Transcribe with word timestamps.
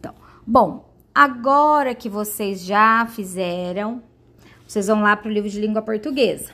Então, 0.00 0.14
bom, 0.46 0.90
agora 1.14 1.94
que 1.94 2.08
vocês 2.08 2.62
já 2.62 3.06
fizeram, 3.06 4.02
vocês 4.66 4.86
vão 4.86 5.02
lá 5.02 5.14
para 5.14 5.28
o 5.28 5.32
livro 5.32 5.50
de 5.50 5.60
língua 5.60 5.82
portuguesa. 5.82 6.52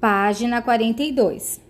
Página 0.00 0.62
42. 0.62 1.60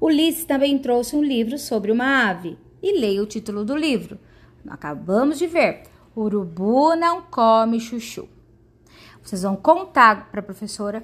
Ulisses 0.00 0.44
também 0.44 0.76
trouxe 0.78 1.14
um 1.14 1.22
livro 1.22 1.56
sobre 1.58 1.92
uma 1.92 2.28
ave 2.28 2.58
e 2.82 2.98
leia 2.98 3.22
o 3.22 3.26
título 3.26 3.64
do 3.64 3.76
livro. 3.76 4.18
Acabamos 4.68 5.38
de 5.38 5.46
ver. 5.46 5.84
Urubu 6.14 6.96
não 6.96 7.22
come 7.22 7.78
chuchu. 7.78 8.28
Vocês 9.22 9.42
vão 9.42 9.54
contar 9.54 10.30
para 10.30 10.40
a 10.40 10.42
professora 10.42 11.02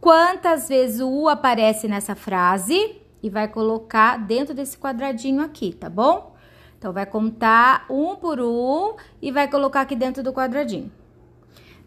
quantas 0.00 0.68
vezes 0.68 1.00
o 1.00 1.08
U 1.08 1.28
aparece 1.28 1.86
nessa 1.86 2.14
frase 2.14 3.00
e 3.22 3.30
vai 3.30 3.48
colocar 3.48 4.18
dentro 4.18 4.52
desse 4.52 4.76
quadradinho 4.76 5.42
aqui, 5.42 5.72
tá 5.72 5.88
bom? 5.88 6.33
Então, 6.84 6.92
vai 6.92 7.06
contar 7.06 7.86
um 7.88 8.14
por 8.14 8.38
um 8.38 8.96
e 9.22 9.32
vai 9.32 9.48
colocar 9.48 9.80
aqui 9.80 9.96
dentro 9.96 10.22
do 10.22 10.34
quadradinho. 10.34 10.92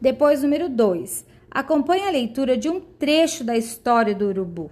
Depois, 0.01 0.41
número 0.41 0.67
2. 0.67 1.23
Acompanhe 1.51 2.07
a 2.07 2.09
leitura 2.09 2.57
de 2.57 2.67
um 2.67 2.79
trecho 2.79 3.43
da 3.43 3.55
história 3.55 4.15
do 4.15 4.25
urubu. 4.25 4.71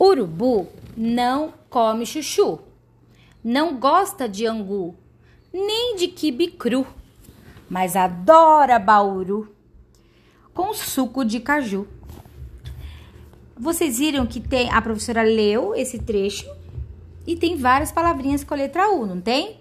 Urubu 0.00 0.66
não 0.96 1.54
come 1.70 2.04
chuchu, 2.04 2.58
não 3.44 3.78
gosta 3.78 4.28
de 4.28 4.44
angu, 4.44 4.96
nem 5.52 5.94
de 5.94 6.08
quibe 6.08 6.48
cru, 6.48 6.84
mas 7.70 7.94
adora 7.94 8.80
bauru 8.80 9.54
com 10.52 10.74
suco 10.74 11.24
de 11.24 11.38
caju. 11.38 11.86
Vocês 13.56 14.00
viram 14.00 14.26
que 14.26 14.40
tem 14.40 14.68
a 14.72 14.82
professora 14.82 15.22
leu 15.22 15.72
esse 15.72 16.00
trecho 16.00 16.50
e 17.28 17.36
tem 17.36 17.58
várias 17.58 17.92
palavrinhas 17.92 18.42
com 18.42 18.54
a 18.54 18.56
letra 18.56 18.90
U, 18.90 19.04
não 19.04 19.20
tem? 19.20 19.60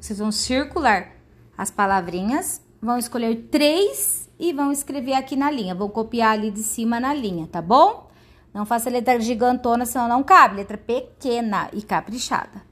Vocês 0.00 0.18
vão 0.18 0.32
circular 0.32 1.12
as 1.58 1.70
palavrinhas, 1.70 2.62
vão 2.80 2.96
escolher 2.96 3.48
três 3.50 4.30
e 4.38 4.50
vão 4.50 4.72
escrever 4.72 5.12
aqui 5.12 5.36
na 5.36 5.50
linha. 5.50 5.74
Vão 5.74 5.90
copiar 5.90 6.32
ali 6.32 6.50
de 6.50 6.62
cima 6.62 6.98
na 6.98 7.12
linha, 7.12 7.46
tá 7.46 7.60
bom? 7.60 8.10
Não 8.54 8.64
faça 8.64 8.88
letra 8.88 9.20
gigantona, 9.20 9.84
senão 9.84 10.08
não 10.08 10.22
cabe. 10.22 10.56
Letra 10.56 10.78
pequena 10.78 11.68
e 11.74 11.82
caprichada. 11.82 12.62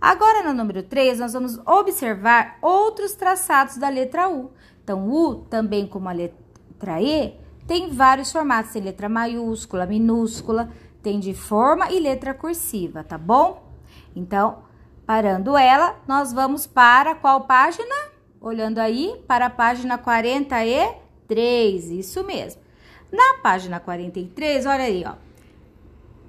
Agora, 0.00 0.42
no 0.42 0.52
número 0.52 0.82
3, 0.82 1.20
nós 1.20 1.32
vamos 1.32 1.56
observar 1.64 2.58
outros 2.60 3.14
traçados 3.14 3.76
da 3.76 3.88
letra 3.88 4.28
U. 4.28 4.50
Então, 4.82 5.08
U, 5.08 5.36
também 5.48 5.86
como 5.86 6.08
a 6.08 6.12
letra 6.12 7.00
E 7.00 7.38
tem 7.64 7.90
vários 7.90 8.32
formatos, 8.32 8.72
tem 8.72 8.82
letra 8.82 9.08
maiúscula, 9.08 9.86
minúscula, 9.86 10.68
tem 11.02 11.18
de 11.18 11.34
forma 11.34 11.90
e 11.90 11.98
letra 11.98 12.32
cursiva, 12.32 13.02
tá 13.02 13.18
bom? 13.18 13.72
Então, 14.14 14.62
parando 15.04 15.56
ela, 15.56 16.00
nós 16.06 16.32
vamos 16.32 16.66
para 16.66 17.14
qual 17.14 17.42
página? 17.42 18.12
Olhando 18.40 18.78
aí, 18.78 19.22
para 19.26 19.46
a 19.46 19.50
página 19.50 19.98
43, 19.98 21.90
isso 21.90 22.24
mesmo. 22.24 22.62
Na 23.10 23.38
página 23.42 23.80
43, 23.80 24.64
olha 24.66 24.84
aí, 24.84 25.04
ó, 25.06 25.14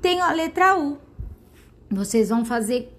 tem 0.01 0.19
a 0.19 0.31
letra 0.31 0.77
U. 0.77 0.97
Vocês 1.89 2.29
vão 2.29 2.43
fazer 2.43 2.91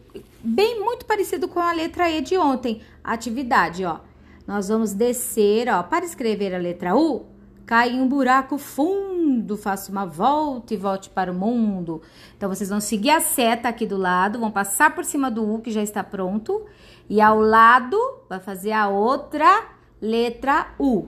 bem 0.43 0.81
muito 0.81 1.05
parecido 1.05 1.49
com 1.49 1.61
a 1.61 1.73
letra 1.73 2.11
E 2.11 2.21
de 2.21 2.39
ontem, 2.39 2.81
atividade, 3.03 3.85
ó. 3.85 4.01
Nós 4.47 4.69
vamos 4.69 4.93
descer, 4.93 5.69
ó, 5.69 5.83
para 5.83 6.05
escrever 6.05 6.55
a 6.55 6.59
letra 6.59 6.95
U, 6.95 7.27
cai 7.67 7.95
um 7.95 8.07
buraco 8.07 8.59
fundo, 8.59 9.14
faça 9.57 9.91
uma 9.91 10.05
volta 10.05 10.75
e 10.75 10.77
volte 10.77 11.11
para 11.11 11.31
o 11.31 11.35
mundo. 11.35 12.03
Então, 12.37 12.49
vocês 12.49 12.71
vão 12.71 12.81
seguir 12.81 13.11
a 13.11 13.21
seta 13.21 13.69
aqui 13.69 13.87
do 13.87 13.97
lado, 13.97 14.39
vão 14.39 14.51
passar 14.51 14.95
por 14.95 15.05
cima 15.05 15.31
do 15.31 15.55
U, 15.55 15.61
que 15.61 15.71
já 15.71 15.83
está 15.83 16.03
pronto, 16.05 16.65
e 17.09 17.21
ao 17.21 17.41
lado 17.41 17.97
vai 18.29 18.41
fazer 18.41 18.73
a 18.73 18.89
outra 18.89 19.67
letra 20.01 20.75
U. 20.79 21.07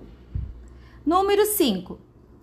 Número 1.05 1.45
5. 1.45 1.99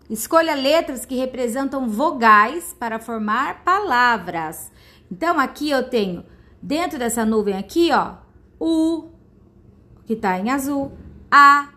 Escolha 0.10 0.54
letras 0.54 1.06
que 1.06 1.16
representam 1.16 1.88
vogais 1.88 2.76
para 2.78 3.00
formar 3.00 3.64
palavras. 3.64 4.72
Então, 5.12 5.40
aqui 5.40 5.70
eu 5.70 5.90
tenho, 5.90 6.24
dentro 6.62 7.00
dessa 7.00 7.26
nuvem 7.26 7.56
aqui, 7.56 7.90
ó, 7.92 8.16
U, 8.60 9.10
que 10.06 10.16
tá 10.16 10.40
em 10.40 10.50
azul, 10.50 10.92
A, 11.32 11.70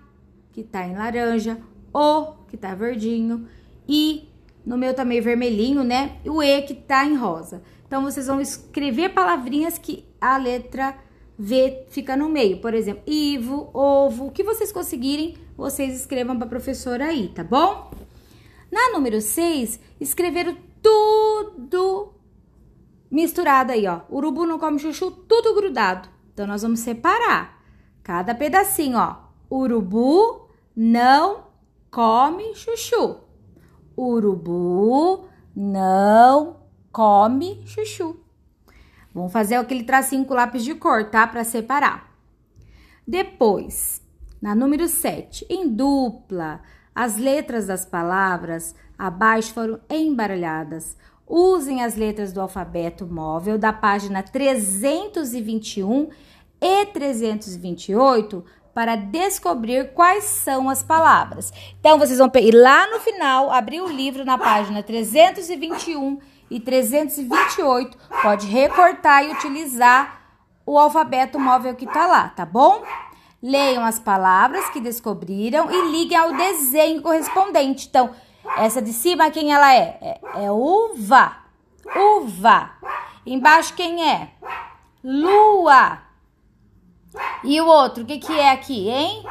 que 0.53 0.63
tá 0.63 0.87
em 0.87 0.97
laranja, 0.97 1.59
o, 1.93 2.35
que 2.49 2.57
tá 2.57 2.75
verdinho, 2.75 3.49
I, 3.89 4.29
no 4.65 4.77
meu 4.77 4.95
também 4.95 5.21
vermelhinho, 5.21 5.85
né? 5.85 6.19
E 6.25 6.31
o 6.31 6.43
E, 6.43 6.63
que 6.63 6.75
tá 6.75 7.05
em 7.05 7.17
rosa. 7.17 7.63
Então, 7.87 8.03
vocês 8.03 8.27
vão 8.27 8.41
escrever 8.41 9.11
palavrinhas 9.11 9.79
que 9.79 10.05
a 10.21 10.37
letra 10.37 10.97
V 11.39 11.87
fica 11.89 12.17
no 12.17 12.29
meio. 12.29 12.61
Por 12.61 12.75
exemplo, 12.75 13.03
Ivo, 13.07 13.71
ovo, 13.73 14.27
o 14.27 14.31
que 14.33 14.43
vocês 14.43 14.73
conseguirem, 14.73 15.37
vocês 15.57 15.95
escrevam 15.95 16.37
para 16.37 16.49
professora 16.49 17.07
aí, 17.07 17.29
tá 17.29 17.45
bom? 17.45 17.91
Na 18.73 18.91
número 18.93 19.21
6, 19.21 19.79
escreveram 20.01 20.57
tudo 20.83 22.13
misturado 23.11 23.73
aí, 23.73 23.87
ó. 23.87 24.01
Urubu 24.11 24.47
não 24.47 24.59
come 24.59 24.79
chuchu, 24.79 25.11
tudo 25.11 25.55
grudado. 25.55 26.09
Então, 26.35 26.47
nós 26.47 26.63
vamos 26.63 26.81
separar 26.81 27.63
cada 28.03 28.35
pedacinho, 28.35 28.99
ó. 28.99 29.17
Urubu 29.49 30.49
não 30.75 31.45
come 31.91 32.55
chuchu. 32.55 33.26
Urubu 33.97 35.27
não 35.55 36.57
come 36.93 37.63
chuchu. 37.67 38.17
Vamos 39.15 39.33
fazer 39.33 39.55
aquele 39.55 39.85
tracinho 39.85 40.27
com 40.27 40.35
lápis 40.35 40.63
de 40.63 40.75
cor, 40.75 41.11
tá? 41.11 41.27
Para 41.27 41.43
separar. 41.43 42.15
Depois, 43.07 44.03
na 44.43 44.55
número 44.55 44.87
7, 44.89 45.47
em 45.49 45.69
dupla, 45.69 46.61
as 46.95 47.17
letras 47.17 47.67
das 47.67 47.87
palavras 47.87 48.75
abaixo 48.99 49.55
foram 49.55 49.81
embaralhadas. 49.89 50.97
Usem 51.27 51.83
as 51.83 51.97
letras 51.97 52.33
do 52.33 52.41
alfabeto 52.41 53.07
móvel 53.07 53.59
da 53.59 53.73
página 53.73 54.23
321 54.23 56.09
e 56.61 56.87
328 56.87 58.45
para 58.77 58.95
descobrir 58.95 59.95
quais 59.95 60.25
são 60.25 60.69
as 60.69 60.83
palavras. 60.83 61.51
Então, 61.81 61.99
vocês 61.99 62.19
vão 62.19 62.31
ir 62.35 62.55
lá 62.55 62.87
no 62.91 63.01
final, 63.01 63.51
abrir 63.51 63.81
o 63.81 63.89
livro 63.89 64.23
na 64.23 64.37
página 64.37 64.83
321 64.83 66.19
e 66.51 66.61
328. 66.61 67.97
Pode 68.21 68.47
recortar 68.47 69.25
e 69.25 69.33
utilizar 69.33 70.21
o 70.67 70.79
alfabeto 70.79 71.41
móvel 71.41 71.75
que 71.75 71.87
tá 71.87 72.07
lá, 72.07 72.29
tá 72.29 72.45
bom? 72.45 72.83
Leiam 73.43 73.83
as 73.83 73.99
palavras 73.99 74.69
que 74.69 74.79
descobriram 74.79 75.71
e 75.71 75.91
liguem 75.91 76.19
ao 76.19 76.35
desenho 76.37 77.01
correspondente. 77.01 77.87
Então, 77.89 78.11
essa 78.59 78.83
de 78.83 78.93
cima, 78.93 79.31
quem 79.31 79.55
ela 79.55 79.75
é? 79.75 79.99
É, 80.03 80.45
é 80.45 80.53
uva. 80.53 81.35
Uva. 81.97 82.73
Embaixo, 83.25 83.73
quem 83.73 84.07
é? 84.07 84.33
Lua. 85.03 86.06
E 87.47 87.61
o 87.61 87.67
outro, 87.67 88.03
o 88.03 88.07
que, 88.07 88.19
que 88.19 88.33
é 88.33 88.51
aqui, 88.51 88.89
hein? 88.89 89.23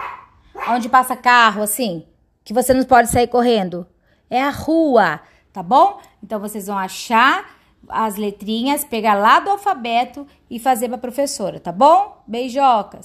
Onde 0.70 0.88
passa 0.88 1.18
carro, 1.18 1.62
assim, 1.62 2.06
que 2.46 2.54
você 2.54 2.74
não 2.74 2.86
pode 2.86 3.10
sair 3.10 3.28
correndo. 3.28 3.86
É 4.30 4.42
a 4.42 4.50
rua, 4.50 5.20
tá 5.52 5.62
bom? 5.62 6.00
Então, 6.24 6.40
vocês 6.40 6.68
vão 6.68 6.78
achar 6.78 7.46
as 7.90 8.16
letrinhas, 8.16 8.86
pegar 8.86 9.16
lá 9.16 9.42
do 9.42 9.50
alfabeto 9.50 10.26
e 10.50 10.58
fazer 10.58 10.88
para 10.88 10.96
a 10.96 11.02
professora, 11.02 11.60
tá 11.60 11.74
bom? 11.74 12.24
Beijocas! 12.26 13.04